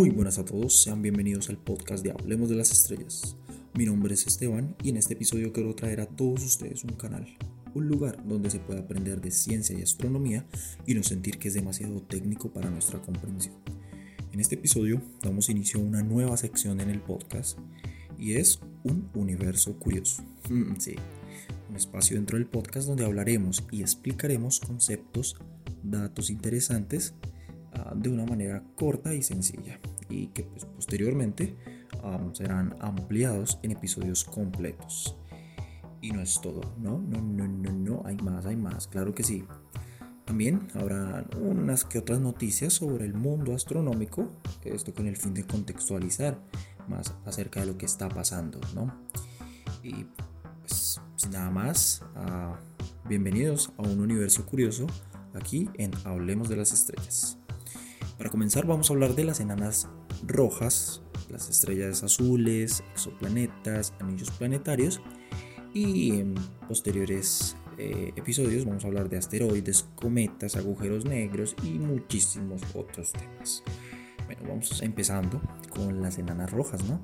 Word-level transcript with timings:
Muy 0.00 0.08
buenas 0.08 0.38
a 0.38 0.46
todos, 0.46 0.82
sean 0.82 1.02
bienvenidos 1.02 1.50
al 1.50 1.58
podcast 1.58 2.02
de 2.02 2.12
Hablemos 2.12 2.48
de 2.48 2.56
las 2.56 2.72
Estrellas. 2.72 3.36
Mi 3.74 3.84
nombre 3.84 4.14
es 4.14 4.26
Esteban 4.26 4.74
y 4.82 4.88
en 4.88 4.96
este 4.96 5.12
episodio 5.12 5.52
quiero 5.52 5.74
traer 5.74 6.00
a 6.00 6.06
todos 6.06 6.42
ustedes 6.42 6.84
un 6.84 6.94
canal, 6.94 7.26
un 7.74 7.86
lugar 7.86 8.26
donde 8.26 8.48
se 8.48 8.60
puede 8.60 8.80
aprender 8.80 9.20
de 9.20 9.30
ciencia 9.30 9.78
y 9.78 9.82
astronomía 9.82 10.46
y 10.86 10.94
no 10.94 11.02
sentir 11.02 11.38
que 11.38 11.48
es 11.48 11.54
demasiado 11.54 12.00
técnico 12.00 12.50
para 12.50 12.70
nuestra 12.70 13.02
comprensión. 13.02 13.56
En 14.32 14.40
este 14.40 14.54
episodio 14.54 15.02
damos 15.20 15.50
inicio 15.50 15.78
a 15.78 15.82
una 15.82 16.02
nueva 16.02 16.38
sección 16.38 16.80
en 16.80 16.88
el 16.88 17.02
podcast 17.02 17.58
y 18.18 18.36
es 18.36 18.58
un 18.84 19.10
universo 19.12 19.78
curioso. 19.78 20.24
sí, 20.78 20.94
un 21.68 21.76
espacio 21.76 22.16
dentro 22.16 22.38
del 22.38 22.46
podcast 22.46 22.88
donde 22.88 23.04
hablaremos 23.04 23.62
y 23.70 23.82
explicaremos 23.82 24.60
conceptos, 24.60 25.36
datos 25.82 26.30
interesantes 26.30 27.12
Ah, 27.72 27.92
de 27.94 28.08
una 28.08 28.26
manera 28.26 28.64
corta 28.74 29.14
y 29.14 29.22
sencilla 29.22 29.78
y 30.10 30.28
que 30.28 30.44
pues, 30.44 30.64
posteriormente 30.64 31.56
serán 32.32 32.74
ampliados 32.80 33.58
en 33.62 33.72
episodios 33.72 34.24
completos. 34.24 35.16
Y 36.00 36.12
no 36.12 36.22
es 36.22 36.40
todo, 36.40 36.62
¿no? 36.78 36.98
No, 36.98 37.20
no, 37.20 37.46
no, 37.46 37.72
no, 37.72 38.02
hay 38.06 38.16
más, 38.16 38.46
hay 38.46 38.56
más, 38.56 38.88
claro 38.88 39.14
que 39.14 39.22
sí. 39.22 39.44
También 40.24 40.68
habrá 40.74 41.26
unas 41.38 41.84
que 41.84 41.98
otras 41.98 42.20
noticias 42.20 42.72
sobre 42.72 43.04
el 43.04 43.14
mundo 43.14 43.54
astronómico, 43.54 44.28
esto 44.64 44.94
con 44.94 45.06
el 45.06 45.16
fin 45.16 45.34
de 45.34 45.44
contextualizar 45.44 46.38
más 46.88 47.14
acerca 47.26 47.60
de 47.60 47.66
lo 47.66 47.76
que 47.76 47.86
está 47.86 48.08
pasando, 48.08 48.60
¿no? 48.74 48.94
Y 49.82 50.06
pues 50.60 51.00
nada 51.30 51.50
más, 51.50 52.02
ah, 52.14 52.58
bienvenidos 53.08 53.72
a 53.76 53.82
un 53.82 54.00
universo 54.00 54.46
curioso 54.46 54.86
aquí 55.34 55.68
en 55.74 55.90
Hablemos 56.04 56.48
de 56.48 56.56
las 56.56 56.72
Estrellas. 56.72 57.36
Para 58.16 58.30
comenzar 58.30 58.66
vamos 58.66 58.88
a 58.88 58.92
hablar 58.92 59.14
de 59.14 59.24
las 59.24 59.40
enanas 59.40 59.88
rojas, 60.26 61.02
las 61.30 61.48
estrellas 61.48 62.02
azules, 62.02 62.82
exoplanetas, 62.92 63.94
anillos 64.00 64.30
planetarios 64.30 65.00
y 65.72 66.12
en 66.12 66.34
posteriores 66.68 67.56
eh, 67.78 68.12
episodios 68.16 68.64
vamos 68.64 68.84
a 68.84 68.88
hablar 68.88 69.08
de 69.08 69.18
asteroides, 69.18 69.88
cometas, 69.94 70.56
agujeros 70.56 71.04
negros 71.04 71.54
y 71.62 71.70
muchísimos 71.70 72.62
otros 72.74 73.12
temas. 73.12 73.62
Bueno, 74.26 74.42
vamos 74.48 74.82
empezando 74.82 75.40
con 75.70 76.02
las 76.02 76.18
enanas 76.18 76.50
rojas, 76.50 76.84
¿no? 76.84 77.00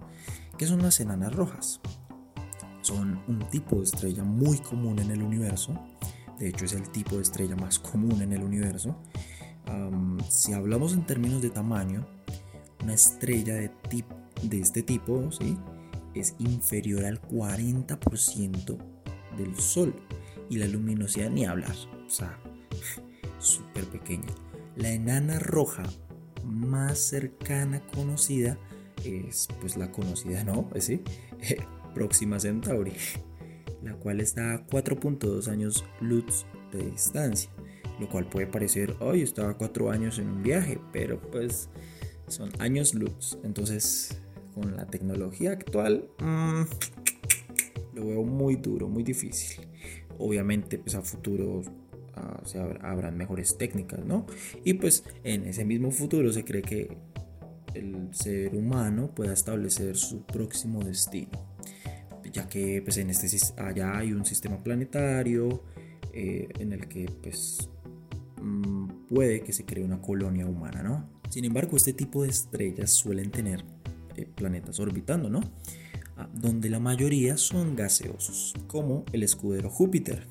¿Qué 0.59 0.67
son 0.67 0.83
las 0.83 1.01
enanas 1.01 1.35
rojas? 1.35 1.81
Son 2.83 3.23
un 3.27 3.41
tipo 3.51 3.77
de 3.77 3.85
estrella 3.85 4.23
muy 4.23 4.59
común 4.59 4.99
en 4.99 5.11
el 5.11 5.23
universo. 5.23 5.75
De 6.39 6.49
hecho, 6.49 6.67
es 6.67 6.73
el 6.73 6.89
tipo 6.91 7.17
de 7.17 7.23
estrella 7.23 7.57
más 7.57 7.79
común 7.79 8.23
en 8.23 8.33
el 8.33 8.43
universo 8.43 8.97
si 10.29 10.53
hablamos 10.53 10.93
en 10.93 11.05
términos 11.05 11.43
de 11.43 11.51
tamaño, 11.51 12.07
una 12.83 12.95
estrella 12.95 13.55
de, 13.55 13.71
de 14.43 14.61
este 14.61 14.83
tipo 14.83 15.31
¿sí? 15.33 15.57
es 16.15 16.35
inferior 16.39 17.05
al 17.05 17.21
40% 17.23 18.79
del 19.37 19.55
Sol 19.57 19.95
y 20.49 20.59
la 20.59 20.67
luminosidad 20.67 21.31
ni 21.31 21.45
hablar, 21.45 21.75
o 22.07 22.11
sea, 22.11 22.39
súper 23.39 23.85
pequeña. 23.87 24.33
La 24.77 24.91
enana 24.91 25.39
roja 25.39 25.83
más 26.45 26.99
cercana 26.99 27.81
conocida 27.95 28.59
es 29.05 29.49
pues 29.61 29.77
la 29.77 29.91
conocida, 29.91 30.45
¿no? 30.45 30.69
¿Sí? 30.79 31.03
Próxima 31.95 32.39
Centauri, 32.39 32.93
la 33.83 33.95
cual 33.95 34.21
está 34.21 34.55
a 34.55 34.67
4.2 34.67 35.49
años 35.49 35.85
luz 36.01 36.47
de 36.73 36.91
distancia 36.91 37.51
lo 37.99 38.09
cual 38.09 38.27
puede 38.27 38.47
parecer, 38.47 38.95
hoy 39.01 39.23
estaba 39.23 39.57
cuatro 39.57 39.91
años 39.91 40.19
en 40.19 40.29
un 40.29 40.43
viaje, 40.43 40.79
pero 40.93 41.21
pues 41.21 41.69
son 42.29 42.51
años 42.59 42.95
luz. 42.95 43.39
Entonces, 43.45 44.21
con 44.55 44.77
la 44.77 44.87
tecnología 44.87 45.53
actual, 45.53 46.09
mm, 46.19 46.63
lo 47.95 48.07
veo 48.07 48.25
muy 48.25 48.57
duro, 48.57 48.89
muy 48.89 49.03
difícil. 49.03 49.67
Obviamente, 50.19 50.79
pues 50.79 50.95
a 50.95 51.03
futuro 51.03 51.63
ah, 52.15 52.43
habrán 52.83 53.17
mejores 53.17 53.57
técnicas, 53.59 54.05
¿no? 54.05 54.27
Y 54.65 54.75
pues 54.75 55.05
en 55.25 55.45
ese 55.45 55.65
mismo 55.65 55.91
futuro 55.91 56.33
se 56.33 56.45
cree 56.45 56.63
que 56.63 56.97
el 57.75 58.15
ser 58.15 58.55
humano 58.55 59.15
pueda 59.15 59.35
establecer 59.35 59.97
su 59.97 60.23
próximo 60.25 60.83
destino, 60.83 61.31
ya 62.33 62.49
que 62.49 62.81
pues 62.83 62.97
en 62.97 63.11
este 63.11 63.29
allá 63.59 63.99
hay 63.99 64.13
un 64.13 64.25
sistema 64.25 64.63
planetario 64.63 65.63
eh, 66.15 66.49
en 66.59 66.73
el 66.73 66.89
que 66.89 67.11
pues 67.23 67.69
Mm, 68.47 69.07
puede 69.09 69.41
que 69.41 69.53
se 69.53 69.65
cree 69.65 69.85
una 69.85 70.01
colonia 70.01 70.47
humana, 70.47 70.83
¿no? 70.83 71.16
Sin 71.29 71.45
embargo, 71.45 71.77
este 71.77 71.93
tipo 71.93 72.23
de 72.23 72.31
estrellas 72.31 72.91
suelen 72.91 73.31
tener 73.31 73.65
eh, 74.17 74.27
planetas 74.35 74.81
orbitando, 74.81 75.29
¿no? 75.29 75.41
Ah, 76.17 76.29
donde 76.33 76.71
la 76.71 76.81
mayoría 76.81 77.37
son 77.37 77.77
gaseosos, 77.77 78.55
como 78.67 79.05
el 79.13 79.23
escudero 79.23 79.69
Júpiter, 79.69 80.27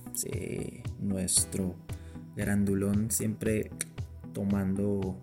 nuestro 0.99 1.75
grandulón 2.35 3.11
siempre 3.11 3.69
tomando 4.33 5.17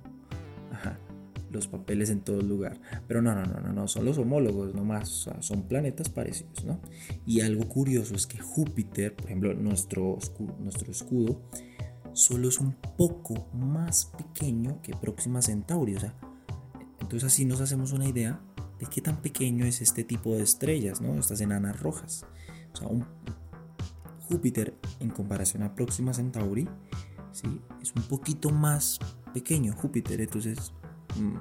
los 1.52 1.68
papeles 1.68 2.10
en 2.10 2.20
todo 2.20 2.40
lugar. 2.40 2.80
Pero 3.06 3.22
no, 3.22 3.34
no, 3.34 3.44
no, 3.44 3.60
no, 3.60 3.72
no, 3.72 3.88
son 3.88 4.04
los 4.04 4.18
homólogos 4.18 4.74
nomás, 4.74 5.28
son 5.40 5.62
planetas 5.68 6.08
parecidos, 6.08 6.64
¿no? 6.64 6.80
Y 7.26 7.40
algo 7.40 7.68
curioso 7.68 8.14
es 8.14 8.26
que 8.26 8.38
Júpiter, 8.38 9.14
por 9.14 9.26
ejemplo, 9.26 9.54
nuestro, 9.54 10.18
nuestro 10.60 10.90
escudo, 10.90 11.42
solo 12.14 12.48
es 12.48 12.58
un 12.58 12.72
poco 12.96 13.48
más 13.52 14.06
pequeño 14.16 14.80
que 14.82 14.94
Próxima 14.94 15.42
Centauri. 15.42 15.96
O 15.96 16.00
sea, 16.00 16.14
entonces 17.00 17.24
así 17.24 17.44
nos 17.44 17.60
hacemos 17.60 17.92
una 17.92 18.08
idea 18.08 18.40
de 18.78 18.86
qué 18.86 19.00
tan 19.00 19.22
pequeño 19.22 19.64
es 19.64 19.80
este 19.80 20.04
tipo 20.04 20.34
de 20.34 20.42
estrellas, 20.42 21.00
¿no? 21.00 21.14
Estas 21.14 21.40
enanas 21.40 21.80
rojas. 21.80 22.24
O 22.72 22.76
sea, 22.76 22.88
un 22.88 23.06
Júpiter 24.28 24.78
en 25.00 25.10
comparación 25.10 25.62
a 25.62 25.74
Próxima 25.74 26.14
Centauri, 26.14 26.68
¿sí? 27.32 27.60
Es 27.82 27.92
un 27.94 28.02
poquito 28.04 28.50
más 28.50 28.98
pequeño 29.34 29.74
Júpiter. 29.74 30.20
Entonces, 30.20 30.72
mm, 31.16 31.36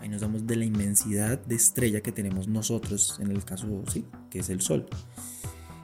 ahí 0.00 0.08
nos 0.08 0.20
damos 0.20 0.46
de 0.46 0.56
la 0.56 0.64
inmensidad 0.64 1.38
de 1.44 1.54
estrella 1.54 2.00
que 2.02 2.12
tenemos 2.12 2.46
nosotros, 2.48 3.18
en 3.20 3.30
el 3.30 3.44
caso, 3.44 3.82
sí, 3.88 4.06
que 4.30 4.40
es 4.40 4.50
el 4.50 4.60
Sol. 4.60 4.86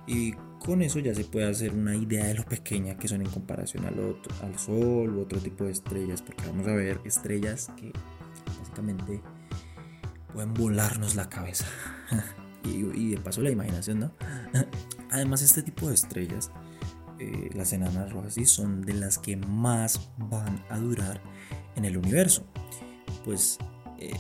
Y 0.07 0.35
con 0.65 0.81
eso 0.81 0.99
ya 0.99 1.15
se 1.15 1.25
puede 1.25 1.47
hacer 1.47 1.75
una 1.75 1.95
idea 1.95 2.25
de 2.25 2.35
lo 2.35 2.45
pequeña 2.45 2.97
que 2.97 3.07
son 3.07 3.21
en 3.21 3.29
comparación 3.29 3.85
al, 3.85 3.99
otro, 4.01 4.35
al 4.43 4.59
Sol 4.59 5.15
u 5.15 5.21
otro 5.21 5.39
tipo 5.39 5.65
de 5.65 5.73
estrellas, 5.73 6.23
porque 6.23 6.47
vamos 6.47 6.67
a 6.67 6.73
ver 6.73 7.01
estrellas 7.05 7.71
que 7.77 7.93
básicamente 8.59 9.21
pueden 10.33 10.55
volarnos 10.55 11.17
la 11.17 11.29
cabeza. 11.29 11.67
y, 12.65 13.11
de 13.11 13.19
paso 13.19 13.43
la 13.43 13.51
imaginación, 13.51 14.01
¿no? 14.01 14.13
Además, 15.11 15.43
este 15.43 15.63
tipo 15.63 15.89
de 15.89 15.95
estrellas, 15.95 16.51
eh, 17.19 17.51
las 17.55 17.75
enanas 17.75 18.11
rojas, 18.11 18.33
sí, 18.33 18.47
son 18.47 18.81
de 18.81 18.95
las 18.95 19.19
que 19.19 19.37
más 19.37 20.09
van 20.17 20.65
a 20.71 20.79
durar 20.79 21.21
en 21.77 21.85
el 21.85 21.99
universo. 21.99 22.47
Pues 23.23 23.59
eh, 23.99 24.17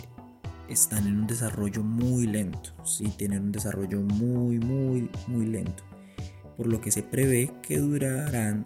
están 0.68 1.06
en 1.06 1.20
un 1.20 1.26
desarrollo 1.26 1.82
muy 1.82 2.26
lento, 2.26 2.70
sí, 2.84 3.06
tienen 3.16 3.44
un 3.44 3.52
desarrollo 3.52 4.02
muy, 4.02 4.58
muy, 4.58 5.10
muy 5.26 5.46
lento 5.46 5.93
por 6.56 6.66
lo 6.66 6.80
que 6.80 6.90
se 6.90 7.02
prevé 7.02 7.52
que 7.62 7.78
durarán 7.78 8.64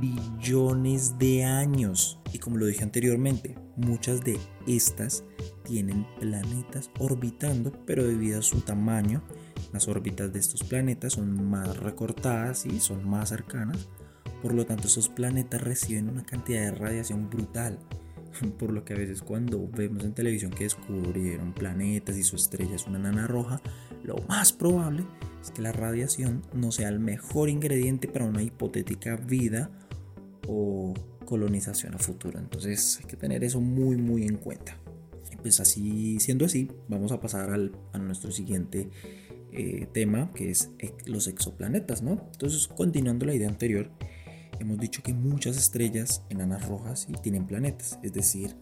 billones 0.00 1.18
de 1.18 1.44
años. 1.44 2.18
Y 2.32 2.38
como 2.38 2.56
lo 2.56 2.66
dije 2.66 2.82
anteriormente, 2.82 3.56
muchas 3.76 4.22
de 4.22 4.38
estas 4.66 5.24
tienen 5.64 6.06
planetas 6.18 6.90
orbitando, 6.98 7.72
pero 7.86 8.06
debido 8.06 8.38
a 8.38 8.42
su 8.42 8.60
tamaño, 8.60 9.22
las 9.72 9.88
órbitas 9.88 10.32
de 10.32 10.38
estos 10.38 10.64
planetas 10.64 11.14
son 11.14 11.48
más 11.48 11.76
recortadas 11.76 12.66
y 12.66 12.80
son 12.80 13.08
más 13.08 13.30
cercanas. 13.30 13.88
Por 14.42 14.54
lo 14.54 14.64
tanto, 14.64 14.86
esos 14.86 15.08
planetas 15.08 15.60
reciben 15.60 16.08
una 16.08 16.24
cantidad 16.24 16.62
de 16.62 16.72
radiación 16.72 17.28
brutal. 17.28 17.78
Por 18.58 18.72
lo 18.72 18.84
que 18.84 18.94
a 18.94 18.96
veces 18.96 19.22
cuando 19.22 19.68
vemos 19.68 20.04
en 20.04 20.14
televisión 20.14 20.50
que 20.50 20.64
descubrieron 20.64 21.52
planetas 21.52 22.16
y 22.16 22.22
su 22.22 22.36
estrella 22.36 22.76
es 22.76 22.86
una 22.86 22.98
nana 22.98 23.26
roja, 23.26 23.60
lo 24.10 24.16
más 24.28 24.52
probable 24.52 25.04
es 25.40 25.52
que 25.52 25.62
la 25.62 25.72
radiación 25.72 26.42
no 26.52 26.72
sea 26.72 26.88
el 26.88 26.98
mejor 26.98 27.48
ingrediente 27.48 28.08
para 28.08 28.24
una 28.24 28.42
hipotética 28.42 29.14
vida 29.16 29.70
o 30.48 30.94
colonización 31.24 31.94
a 31.94 31.98
futuro. 31.98 32.38
Entonces 32.40 32.98
hay 33.00 33.06
que 33.06 33.16
tener 33.16 33.44
eso 33.44 33.60
muy 33.60 33.96
muy 33.96 34.24
en 34.24 34.36
cuenta. 34.36 34.76
Pues 35.42 35.60
así, 35.60 36.18
siendo 36.20 36.44
así, 36.44 36.70
vamos 36.88 37.12
a 37.12 37.20
pasar 37.20 37.50
al, 37.50 37.72
a 37.92 37.98
nuestro 37.98 38.30
siguiente 38.30 38.90
eh, 39.52 39.86
tema, 39.94 40.30
que 40.34 40.50
es 40.50 40.70
los 41.06 41.28
exoplanetas, 41.28 42.02
¿no? 42.02 42.28
Entonces, 42.32 42.68
continuando 42.68 43.24
la 43.24 43.34
idea 43.34 43.48
anterior, 43.48 43.90
hemos 44.58 44.78
dicho 44.78 45.02
que 45.02 45.14
muchas 45.14 45.56
estrellas 45.56 46.24
enanas 46.28 46.68
rojas 46.68 47.06
y 47.08 47.12
tienen 47.12 47.46
planetas, 47.46 47.98
es 48.02 48.12
decir, 48.12 48.54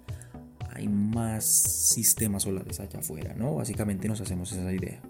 hay 0.70 0.86
más 0.86 1.44
sistemas 1.44 2.44
solares 2.44 2.78
allá 2.78 3.00
afuera, 3.00 3.34
¿no? 3.34 3.56
Básicamente 3.56 4.06
nos 4.06 4.20
hacemos 4.20 4.52
esa 4.52 4.72
idea 4.72 5.02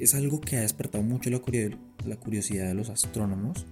es 0.00 0.14
algo 0.14 0.40
que 0.40 0.56
ha 0.56 0.60
despertado 0.60 1.02
mucho 1.04 1.30
la, 1.30 1.40
curiosidad 1.40 2.68
de 2.68 2.74
los 2.74 2.90
astrónomos, 2.90 3.66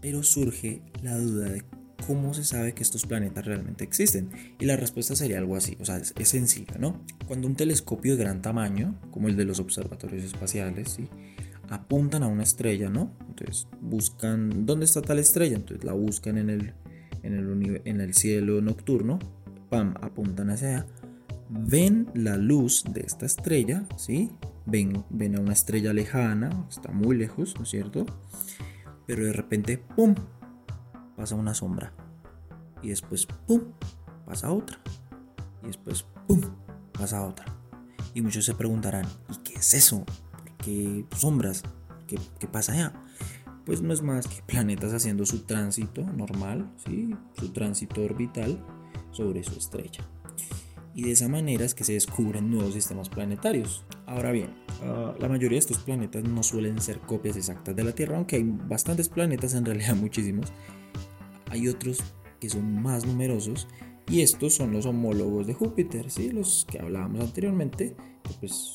pero 0.00 0.22
surge 0.22 0.82
la 1.02 1.16
duda 1.16 1.48
de 1.50 1.62
¿cómo 2.06 2.34
se 2.34 2.44
sabe 2.44 2.74
que 2.74 2.82
estos 2.82 3.06
planetas 3.06 3.44
realmente 3.44 3.84
existen? 3.84 4.30
Y 4.58 4.64
la 4.64 4.76
respuesta 4.76 5.14
sería 5.14 5.38
algo 5.38 5.56
así, 5.56 5.76
o 5.80 5.84
sea, 5.84 5.98
es, 5.98 6.28
sencillo, 6.28 6.74
¿no? 6.78 7.04
Cuando 7.26 7.46
un 7.46 7.54
telescopio 7.54 8.16
de 8.16 8.24
gran 8.24 8.42
tamaño, 8.42 8.98
como 9.10 9.28
el 9.28 9.36
de 9.36 9.44
los 9.44 9.60
observatorios 9.60 10.24
espaciales, 10.24 10.90
¿sí? 10.90 11.08
apuntan 11.68 12.22
a 12.22 12.26
una 12.26 12.42
estrella, 12.42 12.90
¿no? 12.90 13.14
Entonces 13.28 13.68
buscan, 13.80 14.66
¿dónde 14.66 14.84
está 14.84 15.00
tal 15.00 15.18
estrella? 15.18 15.56
Entonces 15.56 15.84
la 15.84 15.92
buscan 15.92 16.38
en 16.38 16.50
el, 16.50 16.74
en 17.22 17.34
el, 17.34 17.82
en 17.84 18.00
el 18.00 18.14
cielo 18.14 18.60
nocturno, 18.60 19.18
pam, 19.70 19.94
apuntan 20.00 20.50
hacia 20.50 20.68
allá, 20.68 20.86
ven 21.48 22.08
la 22.14 22.36
luz 22.36 22.84
de 22.92 23.00
esta 23.00 23.26
estrella, 23.26 23.86
¿sí? 23.96 24.30
Ven, 24.66 25.04
ven 25.10 25.36
a 25.36 25.40
una 25.40 25.52
estrella 25.52 25.92
lejana, 25.92 26.66
está 26.68 26.92
muy 26.92 27.16
lejos, 27.16 27.54
¿no 27.56 27.64
es 27.64 27.70
cierto? 27.70 28.06
Pero 29.06 29.24
de 29.24 29.32
repente, 29.32 29.78
¡pum! 29.78 30.14
pasa 31.16 31.34
una 31.34 31.54
sombra. 31.54 31.92
Y 32.82 32.88
después, 32.88 33.26
¡pum! 33.46 33.60
pasa 34.24 34.52
otra. 34.52 34.78
Y 35.62 35.66
después, 35.66 36.04
¡pum! 36.26 36.40
pasa 36.92 37.24
otra. 37.24 37.46
Y 38.14 38.20
muchos 38.20 38.44
se 38.44 38.54
preguntarán, 38.54 39.06
¿y 39.30 39.36
qué 39.38 39.54
es 39.54 39.74
eso? 39.74 40.04
qué 40.58 41.04
sombras? 41.16 41.62
¿Qué, 42.06 42.18
¿Qué, 42.38 42.46
pasa 42.46 42.72
allá? 42.72 42.92
Pues 43.66 43.82
no 43.82 43.92
es 43.92 44.02
más 44.02 44.26
que 44.26 44.42
planetas 44.42 44.92
haciendo 44.92 45.26
su 45.26 45.40
tránsito 45.40 46.02
normal, 46.02 46.72
¿sí? 46.84 47.14
su 47.38 47.52
tránsito 47.52 48.02
orbital 48.02 48.64
sobre 49.10 49.42
su 49.42 49.58
estrella. 49.58 50.04
Y 50.94 51.02
de 51.02 51.12
esa 51.12 51.28
manera 51.28 51.64
es 51.64 51.74
que 51.74 51.84
se 51.84 51.94
descubren 51.94 52.50
nuevos 52.50 52.74
sistemas 52.74 53.08
planetarios. 53.08 53.84
Ahora 54.12 54.30
bien, 54.30 54.50
ah, 54.82 55.14
la 55.18 55.26
mayoría 55.26 55.56
de 55.56 55.60
estos 55.60 55.78
planetas 55.78 56.22
no 56.24 56.42
suelen 56.42 56.78
ser 56.82 56.98
copias 57.00 57.34
exactas 57.34 57.74
de 57.74 57.82
la 57.82 57.92
Tierra, 57.92 58.18
aunque 58.18 58.36
hay 58.36 58.42
bastantes 58.44 59.08
planetas, 59.08 59.54
en 59.54 59.64
realidad 59.64 59.96
muchísimos. 59.96 60.52
Hay 61.48 61.66
otros 61.66 62.02
que 62.38 62.50
son 62.50 62.82
más 62.82 63.06
numerosos 63.06 63.68
y 64.06 64.20
estos 64.20 64.54
son 64.54 64.72
los 64.72 64.84
homólogos 64.84 65.46
de 65.46 65.54
Júpiter, 65.54 66.10
¿sí? 66.10 66.30
los 66.30 66.66
que 66.70 66.78
hablábamos 66.78 67.22
anteriormente, 67.22 67.96
pues 68.38 68.74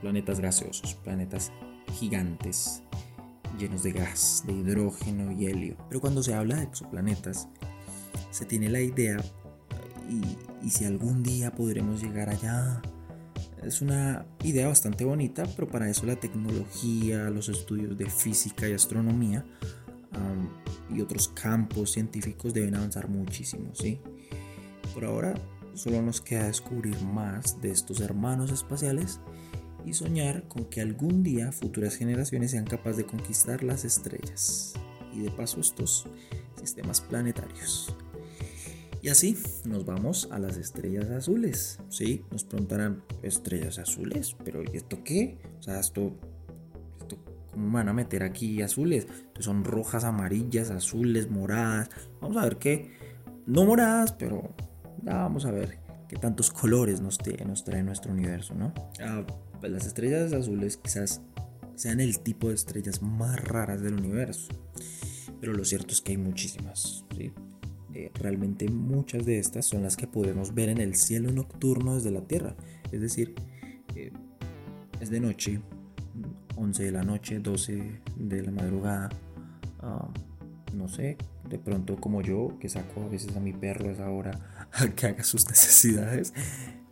planetas 0.00 0.38
gaseosos, 0.38 0.94
planetas 0.94 1.50
gigantes, 1.94 2.84
llenos 3.58 3.82
de 3.82 3.90
gas, 3.90 4.44
de 4.46 4.52
hidrógeno 4.52 5.32
y 5.32 5.46
helio. 5.46 5.76
Pero 5.88 6.00
cuando 6.00 6.22
se 6.22 6.34
habla 6.34 6.54
de 6.54 6.62
exoplanetas, 6.62 7.48
se 8.30 8.44
tiene 8.44 8.68
la 8.68 8.80
idea, 8.80 9.16
y 10.62 10.70
si 10.70 10.84
algún 10.84 11.24
día 11.24 11.50
podremos 11.50 12.00
llegar 12.00 12.28
allá, 12.28 12.80
es 13.64 13.80
una 13.80 14.26
idea 14.42 14.68
bastante 14.68 15.04
bonita, 15.04 15.44
pero 15.56 15.68
para 15.68 15.88
eso 15.88 16.06
la 16.06 16.16
tecnología, 16.16 17.30
los 17.30 17.48
estudios 17.48 17.96
de 17.96 18.08
física 18.10 18.68
y 18.68 18.72
astronomía 18.72 19.44
y 20.90 21.00
otros 21.00 21.28
campos 21.28 21.92
científicos 21.92 22.52
deben 22.52 22.74
avanzar 22.74 23.08
muchísimo, 23.08 23.74
¿sí? 23.74 23.98
Por 24.92 25.04
ahora 25.04 25.34
solo 25.74 26.02
nos 26.02 26.20
queda 26.20 26.46
descubrir 26.46 27.00
más 27.00 27.60
de 27.62 27.70
estos 27.70 28.00
hermanos 28.00 28.50
espaciales 28.52 29.20
y 29.86 29.94
soñar 29.94 30.46
con 30.48 30.66
que 30.66 30.80
algún 30.80 31.22
día 31.22 31.50
futuras 31.50 31.96
generaciones 31.96 32.50
sean 32.50 32.66
capaces 32.66 32.98
de 32.98 33.06
conquistar 33.06 33.64
las 33.64 33.84
estrellas 33.84 34.74
y 35.14 35.20
de 35.20 35.30
paso 35.30 35.60
estos 35.60 36.06
sistemas 36.56 37.00
planetarios. 37.00 37.96
Y 39.02 39.08
así 39.08 39.36
nos 39.64 39.84
vamos 39.84 40.28
a 40.30 40.38
las 40.38 40.56
estrellas 40.56 41.10
azules. 41.10 41.80
Sí, 41.88 42.24
nos 42.30 42.44
preguntarán, 42.44 43.02
¿estrellas 43.22 43.80
azules? 43.80 44.36
¿Pero 44.44 44.62
¿y 44.62 44.76
esto 44.76 45.02
qué? 45.02 45.38
O 45.58 45.62
sea, 45.62 45.80
esto, 45.80 46.16
¿cómo 47.50 47.72
van 47.72 47.88
a 47.88 47.92
meter 47.92 48.22
aquí 48.22 48.62
azules? 48.62 49.08
son 49.40 49.64
rojas, 49.64 50.04
amarillas, 50.04 50.70
azules, 50.70 51.28
moradas. 51.28 51.90
Vamos 52.20 52.36
a 52.36 52.44
ver 52.44 52.58
qué. 52.58 52.92
No 53.44 53.64
moradas, 53.64 54.12
pero 54.12 54.54
vamos 55.02 55.46
a 55.46 55.50
ver 55.50 55.80
qué 56.08 56.14
tantos 56.14 56.52
colores 56.52 57.00
nos, 57.00 57.18
nos 57.44 57.64
trae 57.64 57.82
nuestro 57.82 58.12
universo, 58.12 58.54
¿no? 58.54 58.72
Ah, 59.00 59.26
pues 59.58 59.72
las 59.72 59.84
estrellas 59.84 60.32
azules 60.32 60.76
quizás 60.76 61.22
sean 61.74 61.98
el 61.98 62.20
tipo 62.20 62.50
de 62.50 62.54
estrellas 62.54 63.02
más 63.02 63.42
raras 63.42 63.82
del 63.82 63.94
universo. 63.94 64.52
Pero 65.40 65.54
lo 65.54 65.64
cierto 65.64 65.92
es 65.92 66.00
que 66.00 66.12
hay 66.12 66.18
muchísimas. 66.18 67.04
Eh, 67.94 68.10
realmente 68.14 68.68
muchas 68.68 69.26
de 69.26 69.38
estas 69.38 69.66
son 69.66 69.82
las 69.82 69.96
que 69.96 70.06
podemos 70.06 70.54
ver 70.54 70.70
en 70.70 70.78
el 70.78 70.94
cielo 70.94 71.30
nocturno 71.30 71.94
desde 71.94 72.10
la 72.10 72.22
Tierra. 72.22 72.56
Es 72.90 73.00
decir, 73.00 73.34
eh, 73.94 74.12
es 75.00 75.10
de 75.10 75.20
noche, 75.20 75.60
11 76.56 76.84
de 76.84 76.92
la 76.92 77.02
noche, 77.02 77.38
12 77.38 78.00
de 78.16 78.42
la 78.42 78.50
madrugada. 78.50 79.10
Ah, 79.80 80.08
no 80.74 80.88
sé, 80.88 81.18
de 81.48 81.58
pronto 81.58 81.96
como 81.96 82.22
yo, 82.22 82.56
que 82.58 82.68
saco 82.68 83.02
a 83.02 83.08
veces 83.08 83.36
a 83.36 83.40
mi 83.40 83.52
perro 83.52 83.90
esa 83.90 84.08
hora 84.10 84.32
a 84.72 84.88
que 84.88 85.06
haga 85.06 85.22
sus 85.22 85.46
necesidades, 85.48 86.32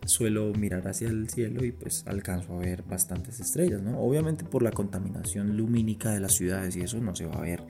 suelo 0.05 0.53
mirar 0.53 0.87
hacia 0.87 1.07
el 1.07 1.29
cielo 1.29 1.65
y 1.65 1.71
pues 1.71 2.05
alcanzo 2.07 2.53
a 2.53 2.59
ver 2.59 2.83
bastantes 2.83 3.39
estrellas, 3.39 3.81
¿no? 3.81 3.99
Obviamente 3.99 4.43
por 4.43 4.61
la 4.61 4.71
contaminación 4.71 5.57
lumínica 5.57 6.11
de 6.11 6.19
las 6.19 6.33
ciudades 6.33 6.75
y 6.75 6.81
eso 6.81 6.99
no 6.99 7.15
se 7.15 7.25
va 7.25 7.35
a 7.35 7.41
ver 7.41 7.63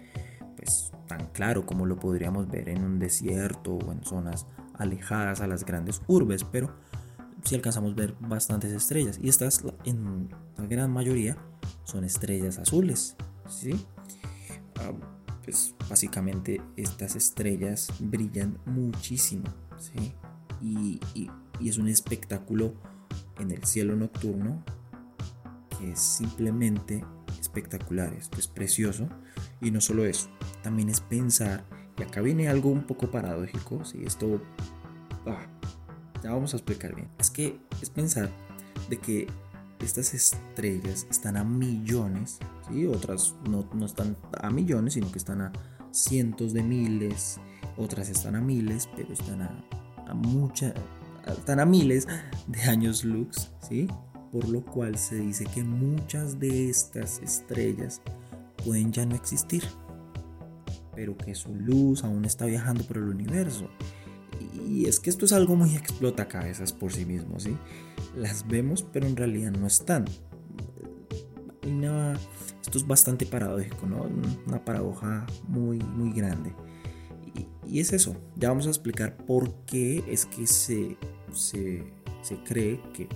pues 0.61 0.91
tan 1.07 1.25
claro 1.27 1.65
como 1.65 1.87
lo 1.87 1.97
podríamos 1.97 2.47
ver 2.47 2.69
en 2.69 2.83
un 2.83 2.99
desierto 2.99 3.73
o 3.73 3.91
en 3.91 4.03
zonas 4.03 4.45
alejadas 4.75 5.41
a 5.41 5.47
las 5.47 5.65
grandes 5.65 6.01
urbes, 6.07 6.43
pero 6.43 6.71
sí 7.43 7.55
alcanzamos 7.55 7.93
a 7.93 7.95
ver 7.95 8.15
bastantes 8.19 8.71
estrellas 8.71 9.19
y 9.21 9.27
estas 9.27 9.63
en 9.85 10.29
la 10.57 10.65
gran 10.67 10.91
mayoría 10.91 11.35
son 11.83 12.03
estrellas 12.03 12.59
azules, 12.59 13.15
¿sí? 13.49 13.85
Ah, 14.79 14.93
pues 15.43 15.73
básicamente 15.89 16.61
estas 16.77 17.15
estrellas 17.15 17.91
brillan 17.99 18.59
muchísimo, 18.65 19.45
¿sí? 19.79 20.13
y, 20.61 20.99
y 21.59 21.69
es 21.69 21.79
un 21.79 21.87
espectáculo 21.87 22.75
en 23.39 23.49
el 23.49 23.63
cielo 23.65 23.95
nocturno 23.95 24.63
que 25.79 25.93
es 25.93 25.99
simplemente 25.99 27.03
espectacular, 27.41 28.13
esto 28.13 28.39
es 28.39 28.47
precioso 28.47 29.09
y 29.59 29.71
no 29.71 29.81
solo 29.81 30.05
eso, 30.05 30.29
también 30.63 30.89
es 30.89 31.01
pensar, 31.01 31.65
y 31.97 32.03
acá 32.03 32.21
viene 32.21 32.47
algo 32.47 32.69
un 32.69 32.83
poco 32.83 33.11
paradójico, 33.11 33.83
si 33.83 34.03
esto 34.03 34.41
ah, 35.25 35.45
ya 36.23 36.31
vamos 36.31 36.53
a 36.53 36.57
explicar 36.57 36.95
bien, 36.95 37.09
es 37.19 37.29
que 37.29 37.59
es 37.81 37.89
pensar 37.89 38.29
de 38.89 38.97
que 38.97 39.27
estas 39.79 40.13
estrellas 40.13 41.07
están 41.09 41.37
a 41.37 41.43
millones, 41.43 42.37
¿sí? 42.69 42.85
otras 42.85 43.35
no, 43.49 43.67
no 43.73 43.85
están 43.85 44.15
a 44.39 44.49
millones, 44.51 44.93
sino 44.93 45.11
que 45.11 45.17
están 45.17 45.41
a 45.41 45.51
cientos 45.91 46.53
de 46.53 46.63
miles, 46.63 47.39
otras 47.77 48.09
están 48.09 48.35
a 48.35 48.41
miles, 48.41 48.87
pero 48.95 49.11
están 49.11 49.41
a, 49.41 49.65
a 50.07 50.13
mucha, 50.13 50.73
están 51.27 51.59
a 51.59 51.65
miles 51.65 52.07
de 52.47 52.61
años 52.63 53.03
luz, 53.03 53.51
¿sí? 53.67 53.87
Por 54.31 54.47
lo 54.47 54.63
cual 54.63 54.97
se 54.97 55.15
dice 55.15 55.45
que 55.45 55.63
muchas 55.63 56.39
de 56.39 56.69
estas 56.69 57.19
estrellas 57.19 58.01
pueden 58.63 58.91
ya 58.91 59.05
no 59.05 59.15
existir, 59.15 59.63
pero 60.95 61.17
que 61.17 61.35
su 61.35 61.53
luz 61.53 62.03
aún 62.03 62.25
está 62.25 62.45
viajando 62.45 62.83
por 62.83 62.97
el 62.97 63.09
universo. 63.09 63.69
Y 64.67 64.85
es 64.85 64.99
que 64.99 65.09
esto 65.09 65.25
es 65.25 65.33
algo 65.33 65.55
muy 65.55 65.75
explota 65.75 66.27
cabezas 66.27 66.71
por 66.71 66.93
sí 66.93 67.05
mismo, 67.05 67.39
¿sí? 67.39 67.57
Las 68.15 68.47
vemos, 68.47 68.83
pero 68.83 69.05
en 69.07 69.15
realidad 69.15 69.51
no 69.51 69.67
están. 69.67 70.05
Y 71.63 71.71
nada, 71.71 72.17
esto 72.61 72.77
es 72.77 72.87
bastante 72.87 73.25
paradójico, 73.25 73.85
¿no? 73.85 74.09
Una 74.47 74.63
paradoja 74.63 75.25
muy, 75.47 75.77
muy 75.79 76.11
grande. 76.13 76.53
Y 77.71 77.79
es 77.79 77.93
eso, 77.93 78.17
ya 78.35 78.49
vamos 78.49 78.67
a 78.67 78.69
explicar 78.69 79.15
por 79.15 79.53
qué 79.65 80.03
es 80.07 80.25
que 80.25 80.45
se, 80.45 80.97
se, 81.31 81.85
cree 82.43 82.81
que 82.93 83.07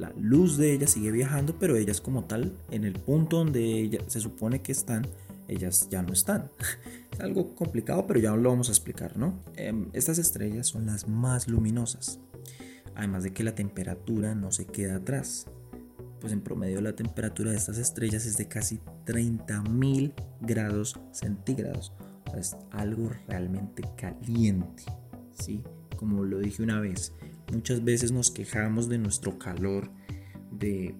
la 0.00 0.12
luz 0.18 0.56
de 0.56 0.72
ella 0.72 0.86
sigue 0.86 1.12
viajando, 1.12 1.56
pero 1.58 1.76
ellas 1.76 2.00
como 2.00 2.24
tal, 2.24 2.52
en 2.70 2.84
el 2.84 2.94
punto 2.94 3.38
donde 3.38 3.80
ella, 3.80 4.00
se 4.06 4.20
supone 4.20 4.62
que 4.62 4.72
están, 4.72 5.06
ellas 5.46 5.88
ya 5.90 6.02
no 6.02 6.12
están. 6.12 6.50
Es 7.12 7.20
algo 7.20 7.54
complicado, 7.54 8.06
pero 8.06 8.18
ya 8.18 8.34
lo 8.34 8.48
vamos 8.48 8.68
a 8.68 8.72
explicar, 8.72 9.16
¿no? 9.16 9.42
Em, 9.56 9.90
estas 9.92 10.18
estrellas 10.18 10.68
son 10.68 10.86
las 10.86 11.06
más 11.06 11.48
luminosas, 11.48 12.18
además 12.94 13.24
de 13.24 13.32
que 13.32 13.44
la 13.44 13.54
temperatura 13.54 14.34
no 14.34 14.52
se 14.52 14.64
queda 14.64 14.96
atrás. 14.96 15.46
Pues 16.20 16.32
en 16.32 16.40
promedio 16.40 16.80
la 16.80 16.96
temperatura 16.96 17.50
de 17.50 17.56
estas 17.56 17.78
estrellas 17.78 18.26
es 18.26 18.36
de 18.36 18.46
casi 18.46 18.80
30.000 19.06 20.14
grados 20.40 20.98
centígrados 21.12 21.92
es 22.38 22.56
algo 22.70 23.10
realmente 23.28 23.82
caliente, 23.96 24.84
¿sí? 25.32 25.62
Como 25.96 26.24
lo 26.24 26.38
dije 26.38 26.62
una 26.62 26.80
vez, 26.80 27.12
muchas 27.50 27.84
veces 27.84 28.12
nos 28.12 28.30
quejamos 28.30 28.88
de 28.88 28.98
nuestro 28.98 29.38
calor 29.38 29.90
de 30.50 30.94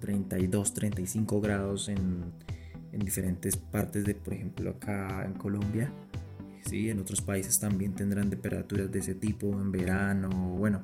32, 0.00 0.70
mm, 0.70 0.74
35 0.74 1.40
grados 1.40 1.88
en, 1.88 2.24
en 2.92 3.00
diferentes 3.00 3.56
partes 3.56 4.04
de, 4.04 4.14
por 4.14 4.34
ejemplo, 4.34 4.70
acá 4.70 5.24
en 5.24 5.34
Colombia. 5.34 5.92
Sí, 6.64 6.90
en 6.90 7.00
otros 7.00 7.22
países 7.22 7.58
también 7.58 7.94
tendrán 7.94 8.30
temperaturas 8.30 8.90
de 8.90 8.98
ese 8.98 9.14
tipo 9.14 9.48
en 9.60 9.72
verano, 9.72 10.28
bueno, 10.28 10.80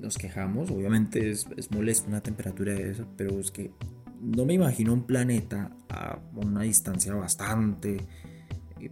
nos 0.00 0.18
quejamos, 0.18 0.70
obviamente 0.70 1.30
es, 1.30 1.46
es 1.56 1.70
molesto 1.70 2.08
una 2.08 2.20
temperatura 2.20 2.74
de 2.74 2.90
esa, 2.90 3.06
pero 3.16 3.40
es 3.40 3.50
que 3.50 3.72
no 4.20 4.44
me 4.44 4.54
imagino 4.54 4.92
un 4.92 5.04
planeta 5.04 5.70
a 5.88 6.18
una 6.34 6.62
distancia 6.62 7.14
bastante, 7.14 7.96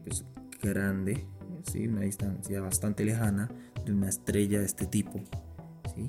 pues, 0.03 0.25
grande, 0.63 1.27
¿sí? 1.71 1.87
una 1.87 2.03
distancia 2.03 2.61
bastante 2.61 3.05
lejana 3.05 3.49
una 3.93 4.09
estrella 4.09 4.61
de 4.61 4.67
este 4.67 4.87
tipo. 4.87 5.21
¿sí? 5.95 6.09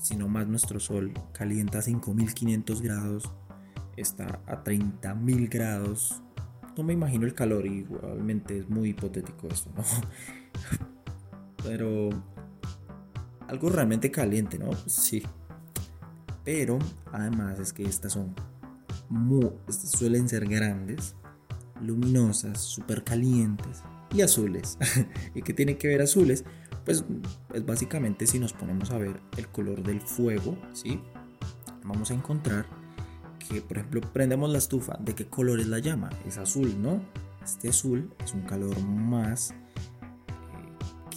Si 0.00 0.16
no 0.16 0.28
más 0.28 0.46
nuestro 0.46 0.80
Sol 0.80 1.12
calienta 1.32 1.78
a 1.78 1.82
5500 1.82 2.82
grados, 2.82 3.32
está 3.96 4.40
a 4.46 4.62
30.000 4.62 5.48
grados. 5.50 6.22
No 6.76 6.84
me 6.84 6.92
imagino 6.92 7.26
el 7.26 7.34
calor, 7.34 7.66
igualmente 7.66 8.58
es 8.58 8.68
muy 8.68 8.90
hipotético 8.90 9.48
esto, 9.48 9.70
¿no? 9.74 9.82
Pero 11.64 12.10
algo 13.48 13.70
realmente 13.70 14.10
caliente, 14.10 14.58
¿no? 14.58 14.70
Sí. 14.86 15.22
Pero 16.44 16.78
además 17.12 17.58
es 17.58 17.72
que 17.72 17.84
estas 17.84 18.12
son 18.12 18.34
muy, 19.08 19.50
suelen 19.68 20.28
ser 20.28 20.46
grandes, 20.46 21.16
luminosas, 21.80 22.60
súper 22.60 23.04
calientes 23.04 23.82
y 24.14 24.22
azules. 24.22 24.78
¿Y 25.34 25.42
qué 25.42 25.52
tiene 25.52 25.76
que 25.76 25.88
ver 25.88 26.02
azules? 26.02 26.44
Pues 26.86 27.04
es 27.52 27.66
básicamente 27.66 28.28
si 28.28 28.38
nos 28.38 28.52
ponemos 28.52 28.92
a 28.92 28.98
ver 28.98 29.20
el 29.36 29.48
color 29.48 29.82
del 29.82 30.00
fuego, 30.00 30.56
¿sí? 30.72 31.00
Vamos 31.84 32.12
a 32.12 32.14
encontrar 32.14 32.64
que, 33.40 33.60
por 33.60 33.78
ejemplo, 33.78 34.00
prendemos 34.00 34.48
la 34.50 34.58
estufa, 34.58 34.96
¿de 35.00 35.14
qué 35.14 35.26
color 35.26 35.58
es 35.58 35.66
la 35.66 35.80
llama? 35.80 36.10
Es 36.24 36.38
azul, 36.38 36.80
¿no? 36.80 37.02
Este 37.44 37.68
azul 37.68 38.14
es 38.24 38.32
un 38.32 38.42
calor 38.42 38.80
más... 38.80 39.50
Eh, 39.50 39.54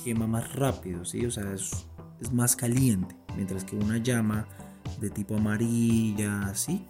quema 0.04 0.26
más 0.26 0.54
rápido, 0.56 1.06
¿sí? 1.06 1.26
O 1.26 1.32
sea, 1.32 1.54
es, 1.54 1.86
es 2.20 2.34
más 2.34 2.56
caliente, 2.56 3.16
mientras 3.36 3.64
que 3.64 3.76
una 3.76 3.98
llama 3.98 4.48
de 5.00 5.12
tipo 5.12 5.36
amarilla, 5.36 6.54
¿sí? 6.56 6.88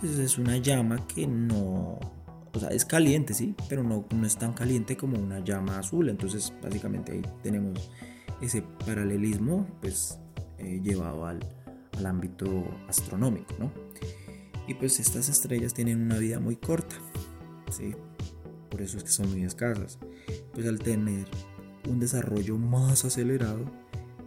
Pues 0.00 0.18
es 0.18 0.38
una 0.38 0.56
llama 0.56 1.06
que 1.06 1.26
no, 1.26 1.98
o 2.56 2.58
sea, 2.58 2.70
es 2.70 2.86
caliente, 2.86 3.34
sí, 3.34 3.54
pero 3.68 3.82
no, 3.82 4.06
no 4.14 4.26
es 4.26 4.38
tan 4.38 4.54
caliente 4.54 4.96
como 4.96 5.18
una 5.18 5.40
llama 5.40 5.78
azul. 5.78 6.08
Entonces, 6.08 6.54
básicamente 6.62 7.12
ahí 7.12 7.22
tenemos 7.42 7.90
ese 8.40 8.62
paralelismo, 8.62 9.66
pues, 9.82 10.18
eh, 10.56 10.80
llevado 10.82 11.26
al, 11.26 11.40
al 11.98 12.06
ámbito 12.06 12.64
astronómico, 12.88 13.54
¿no? 13.58 13.70
Y 14.66 14.74
pues 14.74 14.98
estas 14.98 15.28
estrellas 15.28 15.74
tienen 15.74 16.00
una 16.00 16.16
vida 16.16 16.40
muy 16.40 16.56
corta, 16.56 16.96
¿sí? 17.70 17.94
Por 18.70 18.80
eso 18.80 18.96
es 18.96 19.04
que 19.04 19.10
son 19.10 19.30
muy 19.30 19.44
escasas. 19.44 19.98
Pues 20.54 20.66
al 20.66 20.78
tener 20.78 21.28
un 21.86 22.00
desarrollo 22.00 22.56
más 22.56 23.04
acelerado, 23.04 23.70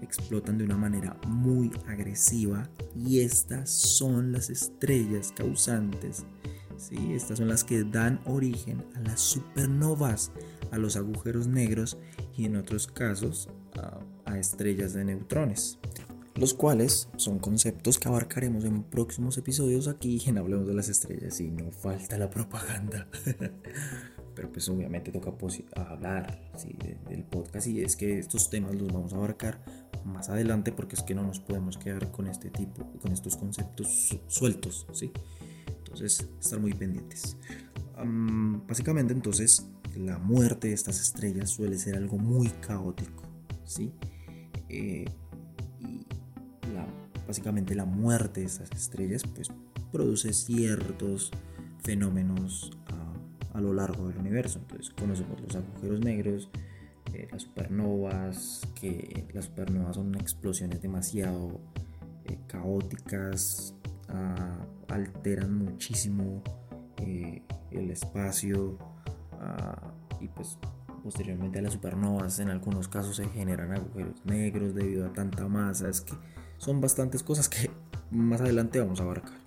explotan 0.04 0.60
de 0.60 0.66
una 0.66 0.78
manera 0.78 1.18
muy 1.28 1.72
agresiva 1.88 2.70
y 2.96 3.22
estas 3.22 3.72
son 3.72 4.32
las 4.32 4.52
estrellas 4.52 5.34
causantes. 5.36 6.26
¿Sí? 6.80 7.14
Estas 7.14 7.38
son 7.38 7.48
las 7.48 7.64
que 7.64 7.84
dan 7.84 8.22
origen 8.26 8.86
a 8.96 9.02
las 9.02 9.20
supernovas, 9.20 10.32
a 10.72 10.78
los 10.78 10.96
agujeros 10.96 11.48
negros 11.48 11.98
y 12.36 12.46
en 12.46 12.56
otros 12.56 12.88
casos 12.88 13.50
a, 13.76 14.38
estrellas 14.38 14.94
de 14.94 15.04
neutrones 15.04 15.80
los 16.36 16.54
cuales 16.54 17.10
son 17.18 17.40
conceptos 17.40 17.98
que 17.98 18.08
abarcaremos 18.08 18.64
en 18.64 18.84
próximos 18.84 19.38
episodios 19.38 19.88
aquí 19.88 20.22
en 20.28 20.38
Hablemos 20.38 20.68
de 20.68 20.74
las 20.76 20.88
Estrellas 20.88 21.42
y 21.42 21.50
no 21.50 21.72
falta 21.72 22.18
la 22.18 22.30
propaganda. 22.30 23.08
Pero 24.36 24.50
pues 24.50 24.70
obviamente 24.70 25.12
toca 25.12 25.34
hablar 25.76 26.40
del 27.10 27.24
podcast 27.26 27.68
y 27.68 27.82
es 27.82 27.98
que 27.98 28.20
estos 28.20 28.50
temas 28.50 28.74
los 28.76 28.88
vamos 28.94 29.12
a 29.12 29.18
abarcar 29.18 29.60
más 30.06 30.30
adelante 30.30 30.72
porque 30.72 30.96
es 30.96 31.04
que 31.04 31.14
no 31.14 31.24
nos 31.24 31.42
podemos 31.42 31.78
quedar 31.78 32.10
con 32.12 32.28
este 32.28 32.50
tipo, 32.50 32.90
con 33.02 33.12
estos 33.12 33.36
conceptos 33.36 34.18
sueltos, 34.28 34.88
¿sí? 34.94 35.12
Entonces, 35.80 36.28
estar 36.40 36.60
muy 36.60 36.74
pendientes. 36.74 37.38
básicamente, 38.68 39.14
entonces, 39.14 39.66
la 39.96 40.18
muerte 40.20 40.70
de 40.70 40.74
estas 40.74 41.02
estrellas 41.02 41.50
suele 41.50 41.78
ser 41.78 41.96
algo 41.96 42.18
muy 42.18 42.50
caótico, 42.50 43.24
¿sí? 43.66 43.92
Eh, 44.70 45.06
y 45.80 46.06
básicamente 47.28 47.76
la 47.76 47.86
muerte 47.86 48.42
de 48.42 48.48
estas 48.48 48.72
estrellas, 48.72 49.24
pues, 49.36 49.50
produce 49.92 50.34
ciertos 50.34 51.32
fenómenos 51.84 52.72
a, 52.88 53.58
a 53.58 53.62
lo 53.62 53.74
largo 53.74 54.08
del 54.08 54.18
universo. 54.18 54.60
Entonces, 54.60 54.94
conocemos 54.98 55.42
los 55.42 55.56
agujeros 55.56 56.00
negros, 56.02 56.50
eh, 57.14 57.28
las 57.32 57.44
supernovas, 57.44 58.62
que 58.80 59.26
las 59.34 59.46
supernovas 59.46 59.96
son 59.96 60.14
explosiones 60.16 60.82
demasiado 60.82 61.60
eh, 62.26 62.38
caóticas, 62.48 63.74
alteran 64.88 65.58
muchísimo 65.58 66.44
eh, 66.98 67.42
el 67.72 67.92
espacio 67.92 68.78
ah, 69.40 69.94
y 70.20 70.28
pues 70.28 70.58
posteriormente 71.04 71.60
a 71.60 71.62
las 71.62 71.74
supernovas 71.74 72.40
en 72.40 72.50
algunos 72.50 72.88
casos 72.88 73.16
se 73.16 73.28
generan 73.30 73.72
agujeros 73.72 74.26
negros 74.26 74.76
debido 74.76 75.06
a 75.06 75.14
tanta 75.14 75.48
masa, 75.48 75.90
es 75.90 76.02
que 76.02 76.14
son 76.58 76.82
bastantes 76.82 77.24
cosas 77.24 77.48
que 77.48 77.70
más 78.12 78.42
adelante 78.42 78.80
vamos 78.80 79.00
a 79.00 79.04
abarcar. 79.04 79.38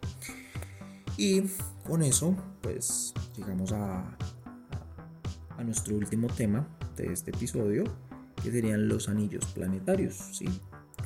Y 1.17 1.43
con 1.87 2.03
eso 2.03 2.35
pues 2.63 3.13
llegamos 3.37 3.73
a, 3.73 4.17
a 5.59 5.65
nuestro 5.65 5.97
último 5.97 6.29
tema 6.29 6.67
de 6.97 7.13
este 7.13 7.31
episodio, 7.31 7.85
que 8.43 8.51
serían 8.51 8.89
los 8.89 9.09
anillos 9.09 9.45
planetarios. 9.47 10.15
¿sí? 10.33 10.47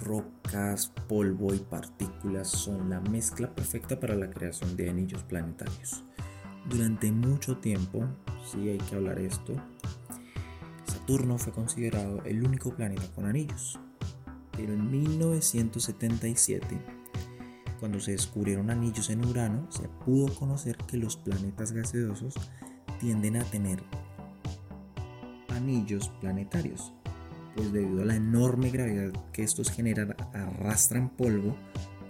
Rocas, 0.02 0.92
polvo 1.08 1.54
y 1.54 1.58
partículas 1.58 2.48
son 2.48 2.90
la 2.90 3.00
mezcla 3.00 3.54
perfecta 3.54 3.98
para 3.98 4.14
la 4.14 4.30
creación 4.30 4.76
de 4.76 4.90
anillos 4.90 5.22
planetarios. 5.22 6.04
Durante 6.68 7.12
mucho 7.12 7.58
tiempo, 7.58 8.04
sí 8.50 8.68
hay 8.68 8.78
que 8.78 8.96
hablar 8.96 9.18
esto, 9.18 9.54
Saturno 11.06 11.38
fue 11.38 11.52
considerado 11.52 12.20
el 12.24 12.44
único 12.44 12.74
planeta 12.74 13.04
con 13.14 13.26
anillos. 13.26 13.78
Pero 14.56 14.72
en 14.72 14.90
1977, 14.90 16.66
cuando 17.78 18.00
se 18.00 18.12
descubrieron 18.12 18.70
anillos 18.70 19.10
en 19.10 19.24
Urano, 19.24 19.70
se 19.70 19.88
pudo 19.88 20.34
conocer 20.34 20.76
que 20.78 20.96
los 20.96 21.16
planetas 21.16 21.70
gaseosos 21.70 22.34
tienden 22.98 23.36
a 23.36 23.44
tener 23.44 23.84
anillos 25.50 26.08
planetarios, 26.20 26.92
pues 27.56 27.72
debido 27.72 28.02
a 28.02 28.04
la 28.04 28.16
enorme 28.16 28.70
gravedad 28.70 29.12
que 29.32 29.42
estos 29.42 29.70
generan 29.70 30.14
arrastran 30.34 31.08
polvo, 31.08 31.56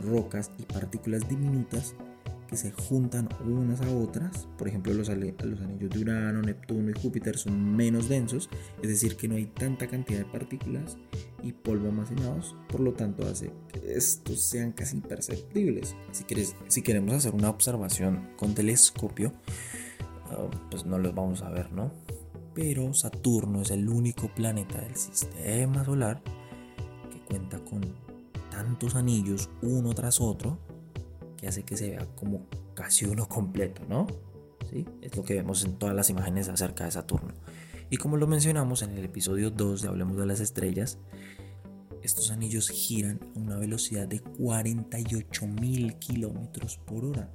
rocas 0.01 0.51
y 0.59 0.65
partículas 0.65 1.29
diminutas 1.29 1.95
que 2.47 2.57
se 2.57 2.71
juntan 2.71 3.29
unas 3.45 3.81
a 3.81 3.91
otras. 3.91 4.47
Por 4.57 4.69
ejemplo, 4.69 4.95
los, 4.95 5.09
los 5.09 5.61
anillos 5.61 5.91
de 5.91 5.99
Urano, 5.99 6.43
Neptuno 6.43 6.91
y 6.91 7.01
Júpiter 7.01 7.37
son 7.37 7.77
menos 7.77 8.09
densos, 8.09 8.49
es 8.83 8.89
decir, 8.89 9.17
que 9.17 9.29
no 9.29 9.37
hay 9.37 9.47
tanta 9.47 9.87
cantidad 9.87 10.21
de 10.21 10.25
partículas 10.27 10.97
y 11.43 11.53
polvo 11.53 11.89
almacenados, 11.89 12.57
por 12.69 12.81
lo 12.81 12.93
tanto 12.93 13.27
hace 13.27 13.53
que 13.73 13.95
estos 13.95 14.41
sean 14.41 14.73
casi 14.73 14.97
imperceptibles. 14.97 15.95
Si, 16.13 16.25
quieres, 16.25 16.55
si 16.69 16.83
queremos 16.83 17.15
hacer 17.15 17.35
una 17.35 17.51
observación 17.51 18.31
con 18.37 18.55
telescopio, 18.55 19.33
ah, 20.31 20.49
pues 20.71 20.87
no 20.87 20.99
los 20.99 21.15
vamos 21.15 21.43
a 21.43 21.51
ver, 21.51 21.73
¿no? 21.73 21.93
Pero 22.57 22.95
Saturno 22.95 23.61
es 23.61 23.71
el 23.71 23.87
único 23.87 24.35
planeta 24.35 24.81
del 24.81 24.97
sistema 24.97 25.85
solar 25.85 26.23
que 27.13 27.21
cuenta 27.21 27.59
con 27.59 27.83
tantos 28.51 28.95
anillos 28.95 29.51
uno 29.61 29.93
tras 29.93 30.23
otro 30.23 30.59
que 31.37 31.49
hace 31.49 31.65
que 31.65 31.77
se 31.77 31.91
vea 31.91 32.07
como 32.17 32.47
casi 32.73 33.05
uno 33.05 33.29
completo, 33.29 33.83
¿no? 33.91 34.07
¿Sí? 34.71 34.87
Es 35.03 35.15
lo 35.15 35.23
que 35.23 35.35
vemos 35.35 35.67
en 35.67 35.79
todas 35.79 35.95
las 35.95 36.09
imágenes 36.09 36.49
acerca 36.49 36.87
de 36.87 36.93
Saturno. 36.93 37.35
Y 37.91 37.99
como 37.99 38.17
lo 38.17 38.27
mencionamos 38.27 38.81
en 38.81 38.93
el 38.93 39.05
episodio 39.05 39.51
2 39.51 39.83
de 39.83 39.89
Hablemos 39.89 40.17
de 40.17 40.25
las 40.25 40.41
Estrellas, 40.41 40.99
estos 42.03 42.31
anillos 42.31 42.71
giran 42.71 43.21
a 43.35 43.39
una 43.39 43.57
velocidad 43.59 44.09
de 44.09 44.21
48 44.21 45.47
mil 45.47 45.97
kilómetros 45.99 46.79
por 46.79 47.05
hora. 47.05 47.31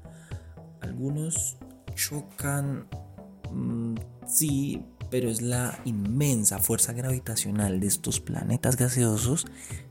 Algunos 0.82 1.58
chocan, 1.94 2.88
mm, 3.52 3.96
sí, 4.26 4.84
pero 5.12 5.30
es 5.30 5.42
la 5.42 5.80
inmensa 5.84 6.58
fuerza 6.58 6.94
gravitacional 6.94 7.82
de 7.82 7.88
estos 7.88 8.22
planetas 8.22 8.78
gaseosos 8.78 9.46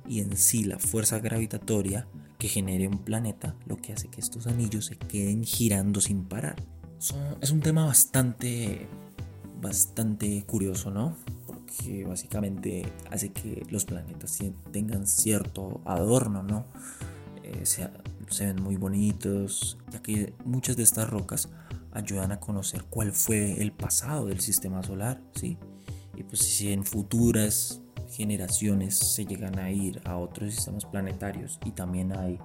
y 0.08 0.20
en 0.20 0.36
sí 0.36 0.64
la 0.64 0.78
fuerza 0.78 1.20
gravitatoria 1.20 2.08
que 2.38 2.48
genere 2.48 2.88
un 2.88 2.98
planeta 2.98 3.54
lo 3.66 3.76
que 3.76 3.92
hace 3.92 4.08
que 4.08 4.20
estos 4.20 4.46
anillos 4.46 4.86
se 4.86 4.96
queden 4.96 5.44
girando 5.44 6.00
sin 6.00 6.24
parar. 6.24 6.56
Es 7.40 7.50
un 7.50 7.60
tema 7.60 7.84
bastante, 7.84 8.88
bastante 9.60 10.42
curioso, 10.46 10.90
¿no? 10.90 11.16
Porque 11.46 12.04
básicamente 12.04 12.90
hace 13.10 13.30
que 13.30 13.62
los 13.70 13.84
planetas 13.84 14.38
tengan 14.72 15.06
cierto 15.06 15.82
adorno, 15.84 16.42
¿no? 16.42 16.64
Eh, 17.42 17.64
se 17.64 18.46
ven 18.46 18.62
muy 18.62 18.76
bonitos, 18.76 19.76
ya 19.90 20.00
que 20.00 20.32
muchas 20.44 20.76
de 20.76 20.82
estas 20.82 21.10
rocas 21.10 21.50
ayudan 21.92 22.32
a 22.32 22.40
conocer 22.40 22.84
cuál 22.84 23.12
fue 23.12 23.60
el 23.60 23.72
pasado 23.72 24.26
del 24.26 24.40
sistema 24.40 24.82
solar, 24.82 25.20
¿sí? 25.34 25.58
Y 26.16 26.22
pues 26.22 26.40
si 26.40 26.72
en 26.72 26.84
futuras 26.84 27.80
generaciones 28.10 28.96
se 28.96 29.24
llegan 29.24 29.58
a 29.58 29.70
ir 29.70 30.00
a 30.04 30.16
otros 30.16 30.54
sistemas 30.54 30.84
planetarios 30.84 31.58
y 31.64 31.70
también 31.72 32.16
hay 32.16 32.38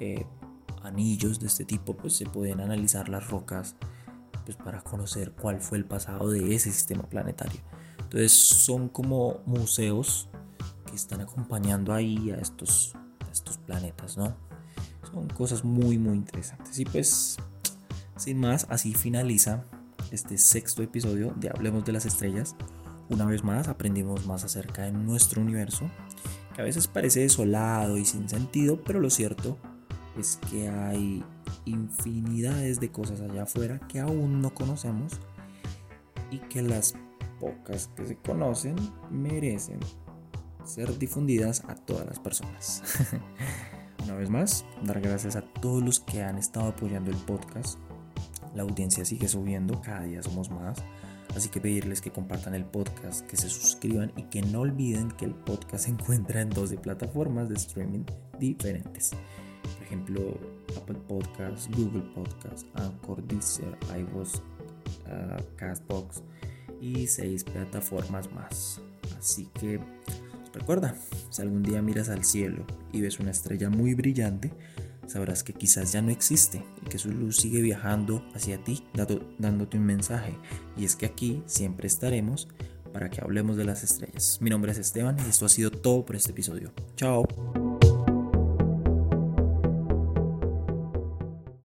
eh, 0.00 0.26
anillos 0.82 1.40
de 1.40 1.46
este 1.46 1.64
tipo, 1.64 1.96
pues 1.96 2.14
se 2.14 2.26
pueden 2.26 2.60
analizar 2.60 3.08
las 3.08 3.28
rocas 3.28 3.76
pues 4.44 4.56
para 4.56 4.80
conocer 4.82 5.32
cuál 5.32 5.60
fue 5.60 5.78
el 5.78 5.84
pasado 5.84 6.30
de 6.30 6.54
ese 6.54 6.70
sistema 6.70 7.02
planetario. 7.02 7.60
Entonces 7.98 8.32
son 8.32 8.88
como 8.88 9.40
museos 9.44 10.28
que 10.88 10.96
están 10.96 11.20
acompañando 11.20 11.92
ahí 11.92 12.30
a 12.30 12.36
estos, 12.36 12.94
a 13.26 13.30
estos 13.30 13.58
planetas, 13.58 14.16
¿no? 14.16 14.34
Son 15.12 15.28
cosas 15.28 15.64
muy, 15.64 15.98
muy 15.98 16.16
interesantes. 16.16 16.78
Y 16.78 16.84
pues, 16.84 17.36
sin 18.18 18.40
más, 18.40 18.66
así 18.68 18.94
finaliza 18.94 19.64
este 20.10 20.38
sexto 20.38 20.82
episodio 20.82 21.32
de 21.36 21.50
Hablemos 21.50 21.84
de 21.84 21.92
las 21.92 22.04
Estrellas. 22.04 22.56
Una 23.08 23.24
vez 23.24 23.44
más 23.44 23.68
aprendimos 23.68 24.26
más 24.26 24.44
acerca 24.44 24.82
de 24.82 24.92
nuestro 24.92 25.40
universo, 25.40 25.90
que 26.54 26.60
a 26.60 26.64
veces 26.64 26.88
parece 26.88 27.20
desolado 27.20 27.96
y 27.96 28.04
sin 28.04 28.28
sentido, 28.28 28.82
pero 28.84 29.00
lo 29.00 29.08
cierto 29.08 29.56
es 30.18 30.38
que 30.50 30.68
hay 30.68 31.24
infinidades 31.64 32.80
de 32.80 32.90
cosas 32.90 33.20
allá 33.20 33.44
afuera 33.44 33.78
que 33.88 34.00
aún 34.00 34.42
no 34.42 34.52
conocemos 34.52 35.20
y 36.30 36.38
que 36.38 36.60
las 36.60 36.94
pocas 37.40 37.88
que 37.96 38.06
se 38.06 38.16
conocen 38.16 38.76
merecen 39.10 39.78
ser 40.64 40.98
difundidas 40.98 41.62
a 41.68 41.76
todas 41.76 42.06
las 42.06 42.18
personas. 42.18 42.82
Una 44.04 44.14
vez 44.14 44.28
más, 44.28 44.64
dar 44.82 45.00
gracias 45.00 45.36
a 45.36 45.42
todos 45.42 45.82
los 45.82 46.00
que 46.00 46.22
han 46.22 46.36
estado 46.36 46.68
apoyando 46.68 47.10
el 47.10 47.16
podcast. 47.16 47.78
La 48.54 48.62
audiencia 48.62 49.04
sigue 49.04 49.28
subiendo, 49.28 49.80
cada 49.80 50.02
día 50.02 50.22
somos 50.22 50.50
más. 50.50 50.78
Así 51.36 51.50
que 51.50 51.60
pedirles 51.60 52.00
que 52.00 52.10
compartan 52.10 52.54
el 52.54 52.64
podcast, 52.64 53.26
que 53.26 53.36
se 53.36 53.48
suscriban 53.48 54.12
y 54.16 54.22
que 54.24 54.42
no 54.42 54.60
olviden 54.60 55.10
que 55.12 55.26
el 55.26 55.34
podcast 55.34 55.84
se 55.84 55.90
encuentra 55.90 56.40
en 56.40 56.50
12 56.50 56.78
plataformas 56.78 57.48
de 57.48 57.56
streaming 57.56 58.04
diferentes. 58.38 59.10
Por 59.62 59.82
ejemplo, 59.82 60.38
Apple 60.76 60.98
Podcasts, 61.06 61.68
Google 61.76 62.02
Podcasts, 62.14 62.66
Anchor, 62.74 63.22
Deezer, 63.26 63.76
iVoox, 63.96 64.36
uh, 64.36 65.56
Castbox 65.56 66.22
y 66.80 67.06
6 67.06 67.44
plataformas 67.44 68.32
más. 68.32 68.80
Así 69.18 69.48
que 69.60 69.80
recuerda, 70.54 70.94
si 71.30 71.42
algún 71.42 71.62
día 71.62 71.82
miras 71.82 72.08
al 72.08 72.24
cielo 72.24 72.64
y 72.92 73.00
ves 73.02 73.20
una 73.20 73.30
estrella 73.30 73.68
muy 73.68 73.94
brillante, 73.94 74.50
sabrás 75.08 75.42
que 75.42 75.52
quizás 75.52 75.92
ya 75.92 76.02
no 76.02 76.10
existe 76.10 76.64
y 76.84 76.88
que 76.88 76.98
su 76.98 77.10
luz 77.10 77.36
sigue 77.36 77.60
viajando 77.60 78.24
hacia 78.34 78.62
ti, 78.62 78.84
dándote 79.38 79.76
un 79.76 79.84
mensaje. 79.84 80.38
Y 80.76 80.84
es 80.84 80.96
que 80.96 81.06
aquí 81.06 81.42
siempre 81.46 81.86
estaremos 81.86 82.48
para 82.92 83.10
que 83.10 83.20
hablemos 83.20 83.56
de 83.56 83.64
las 83.64 83.82
estrellas. 83.82 84.38
Mi 84.40 84.50
nombre 84.50 84.72
es 84.72 84.78
Esteban 84.78 85.16
y 85.24 85.28
esto 85.28 85.46
ha 85.46 85.48
sido 85.48 85.70
todo 85.70 86.04
por 86.04 86.16
este 86.16 86.30
episodio. 86.30 86.72
Chao. 86.96 87.67